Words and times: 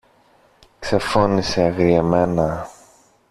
ξεφώνισε 0.79 1.61
αγριεμένα 1.63 2.67